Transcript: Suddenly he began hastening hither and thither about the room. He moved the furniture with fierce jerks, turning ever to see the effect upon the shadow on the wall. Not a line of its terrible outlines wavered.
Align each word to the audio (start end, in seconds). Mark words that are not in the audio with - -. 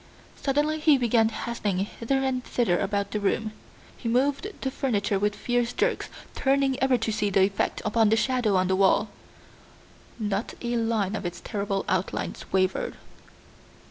Suddenly 0.41 0.79
he 0.79 0.97
began 0.97 1.29
hastening 1.29 1.77
hither 1.85 2.23
and 2.23 2.43
thither 2.43 2.79
about 2.79 3.11
the 3.11 3.19
room. 3.19 3.51
He 3.95 4.09
moved 4.09 4.47
the 4.61 4.71
furniture 4.71 5.19
with 5.19 5.35
fierce 5.35 5.73
jerks, 5.73 6.09
turning 6.33 6.81
ever 6.81 6.97
to 6.97 7.11
see 7.11 7.29
the 7.29 7.41
effect 7.43 7.83
upon 7.85 8.09
the 8.09 8.17
shadow 8.17 8.55
on 8.55 8.67
the 8.67 8.75
wall. 8.75 9.09
Not 10.17 10.55
a 10.63 10.75
line 10.75 11.15
of 11.15 11.23
its 11.23 11.39
terrible 11.39 11.85
outlines 11.87 12.45
wavered. 12.51 12.95